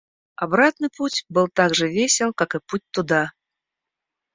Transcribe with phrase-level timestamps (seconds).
[0.35, 3.33] Обратный путь был так же весел, как и путь туда.